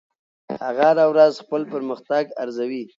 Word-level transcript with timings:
هغه 0.65 0.83
هره 0.91 1.05
ورځ 1.11 1.33
خپل 1.43 1.61
پرمختګ 1.73 2.23
ارزوي. 2.43 2.83